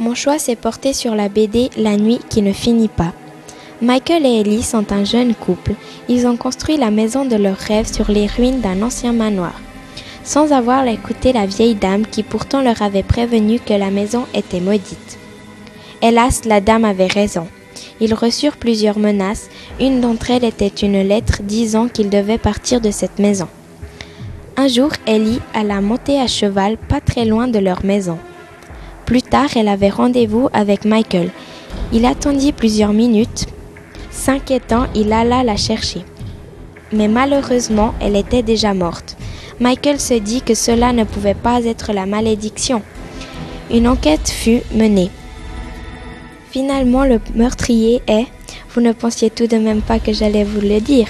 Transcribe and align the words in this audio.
Mon 0.00 0.14
choix 0.14 0.38
s'est 0.38 0.56
porté 0.56 0.94
sur 0.94 1.14
la 1.14 1.28
BD 1.28 1.68
La 1.76 1.98
nuit 1.98 2.20
qui 2.30 2.40
ne 2.40 2.54
finit 2.54 2.88
pas. 2.88 3.12
Michael 3.82 4.24
et 4.24 4.40
Ellie 4.40 4.62
sont 4.62 4.94
un 4.94 5.04
jeune 5.04 5.34
couple. 5.34 5.74
Ils 6.08 6.26
ont 6.26 6.38
construit 6.38 6.78
la 6.78 6.90
maison 6.90 7.26
de 7.26 7.36
leurs 7.36 7.58
rêves 7.58 7.92
sur 7.92 8.10
les 8.10 8.26
ruines 8.26 8.62
d'un 8.62 8.80
ancien 8.80 9.12
manoir, 9.12 9.60
sans 10.24 10.54
avoir 10.54 10.86
écouté 10.86 11.34
la 11.34 11.44
vieille 11.44 11.74
dame 11.74 12.06
qui 12.06 12.22
pourtant 12.22 12.62
leur 12.62 12.80
avait 12.80 13.02
prévenu 13.02 13.60
que 13.60 13.74
la 13.74 13.90
maison 13.90 14.24
était 14.32 14.60
maudite. 14.60 15.18
Hélas, 16.00 16.46
la 16.46 16.62
dame 16.62 16.86
avait 16.86 17.06
raison. 17.06 17.46
Ils 18.00 18.14
reçurent 18.14 18.56
plusieurs 18.56 18.98
menaces. 18.98 19.50
Une 19.80 20.00
d'entre 20.00 20.30
elles 20.30 20.46
était 20.46 20.68
une 20.68 21.02
lettre 21.02 21.42
disant 21.42 21.88
qu'ils 21.88 22.08
devaient 22.08 22.38
partir 22.38 22.80
de 22.80 22.90
cette 22.90 23.18
maison. 23.18 23.48
Un 24.56 24.66
jour, 24.68 24.92
Ellie 25.06 25.40
alla 25.52 25.82
monter 25.82 26.18
à 26.18 26.26
cheval 26.26 26.78
pas 26.78 27.02
très 27.02 27.26
loin 27.26 27.48
de 27.48 27.58
leur 27.58 27.84
maison. 27.84 28.18
Plus 29.10 29.22
tard, 29.22 29.56
elle 29.56 29.66
avait 29.66 29.88
rendez-vous 29.88 30.48
avec 30.52 30.84
Michael. 30.84 31.30
Il 31.92 32.06
attendit 32.06 32.52
plusieurs 32.52 32.92
minutes. 32.92 33.46
S'inquiétant, 34.12 34.86
il 34.94 35.12
alla 35.12 35.42
la 35.42 35.56
chercher. 35.56 36.04
Mais 36.92 37.08
malheureusement, 37.08 37.92
elle 38.00 38.14
était 38.14 38.44
déjà 38.44 38.72
morte. 38.72 39.16
Michael 39.58 39.98
se 39.98 40.14
dit 40.14 40.42
que 40.42 40.54
cela 40.54 40.92
ne 40.92 41.02
pouvait 41.02 41.34
pas 41.34 41.64
être 41.64 41.92
la 41.92 42.06
malédiction. 42.06 42.82
Une 43.68 43.88
enquête 43.88 44.28
fut 44.28 44.62
menée. 44.72 45.10
Finalement, 46.52 47.02
le 47.02 47.18
meurtrier 47.34 48.02
est... 48.06 48.26
Vous 48.72 48.80
ne 48.80 48.92
pensiez 48.92 49.30
tout 49.30 49.48
de 49.48 49.56
même 49.56 49.82
pas 49.82 49.98
que 49.98 50.12
j'allais 50.12 50.44
vous 50.44 50.60
le 50.60 50.80
dire. 50.80 51.08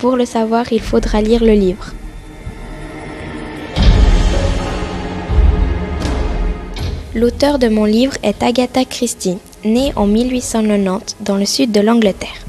Pour 0.00 0.18
le 0.18 0.26
savoir, 0.26 0.70
il 0.70 0.82
faudra 0.82 1.22
lire 1.22 1.42
le 1.42 1.54
livre. 1.54 1.94
L'auteur 7.16 7.58
de 7.58 7.68
mon 7.68 7.86
livre 7.86 8.12
est 8.22 8.42
Agatha 8.42 8.84
Christie, 8.84 9.38
née 9.64 9.90
en 9.96 10.06
1890 10.06 11.16
dans 11.20 11.38
le 11.38 11.46
sud 11.46 11.72
de 11.72 11.80
l'Angleterre. 11.80 12.44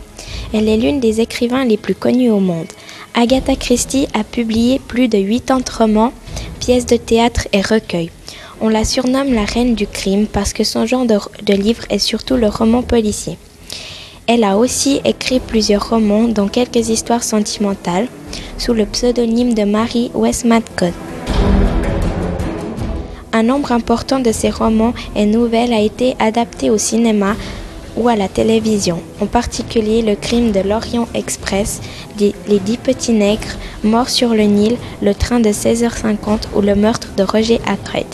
Elle 0.53 0.67
est 0.67 0.75
l'une 0.75 0.99
des 0.99 1.21
écrivains 1.21 1.63
les 1.63 1.77
plus 1.77 1.95
connus 1.95 2.31
au 2.31 2.41
monde. 2.41 2.67
Agatha 3.13 3.55
Christie 3.55 4.09
a 4.13 4.25
publié 4.25 4.79
plus 4.79 5.07
de 5.07 5.19
80 5.19 5.63
romans, 5.77 6.11
pièces 6.59 6.85
de 6.85 6.97
théâtre 6.97 7.47
et 7.53 7.61
recueils. 7.61 8.11
On 8.59 8.67
la 8.67 8.83
surnomme 8.83 9.33
la 9.33 9.45
reine 9.45 9.73
du 9.73 9.87
crime 9.87 10.27
parce 10.27 10.51
que 10.51 10.65
son 10.65 10.85
genre 10.85 11.05
de, 11.05 11.53
livre 11.53 11.85
est 11.89 11.97
surtout 11.97 12.35
le 12.35 12.49
roman 12.49 12.81
policier. 12.81 13.37
Elle 14.27 14.43
a 14.43 14.57
aussi 14.57 14.99
écrit 15.05 15.39
plusieurs 15.39 15.91
romans, 15.91 16.27
dont 16.27 16.49
quelques 16.49 16.89
histoires 16.89 17.23
sentimentales, 17.23 18.09
sous 18.57 18.73
le 18.73 18.85
pseudonyme 18.85 19.53
de 19.53 19.63
Mary 19.63 20.11
Westmacott. 20.13 20.93
Nombre 23.47 23.71
important 23.71 24.19
de 24.19 24.33
ses 24.33 24.49
romans 24.49 24.93
et 25.15 25.25
nouvelles 25.25 25.71
a 25.71 25.79
été 25.79 26.17
adapté 26.19 26.69
au 26.69 26.77
cinéma 26.77 27.37
ou 27.95 28.09
à 28.09 28.17
la 28.17 28.27
télévision, 28.27 29.01
en 29.21 29.25
particulier 29.25 30.01
Le 30.01 30.15
crime 30.15 30.51
de 30.51 30.59
l'Orient 30.59 31.07
Express, 31.13 31.79
Les 32.19 32.59
Dix 32.59 32.75
Petits 32.75 33.13
Nègres, 33.13 33.55
Mort 33.85 34.09
sur 34.09 34.31
le 34.33 34.43
Nil, 34.43 34.75
Le 35.01 35.15
train 35.15 35.39
de 35.39 35.47
16h50 35.47 36.49
ou 36.57 36.61
Le 36.61 36.75
meurtre 36.75 37.07
de 37.15 37.23
Roger 37.23 37.61
Ackroyd. 37.65 38.07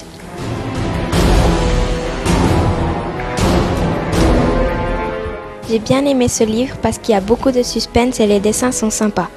J'ai 5.67 5.79
bien 5.79 6.05
aimé 6.05 6.27
ce 6.27 6.43
livre 6.43 6.75
parce 6.79 6.99
qu'il 6.99 7.15
y 7.15 7.17
a 7.17 7.21
beaucoup 7.21 7.49
de 7.49 7.63
suspense 7.63 8.19
et 8.19 8.27
les 8.27 8.39
dessins 8.39 8.71
sont 8.71 8.91
sympas. 8.91 9.29